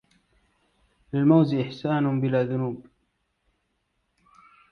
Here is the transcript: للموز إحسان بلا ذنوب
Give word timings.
للموز 1.13 1.53
إحسان 1.55 2.21
بلا 2.21 2.43
ذنوب 2.43 2.87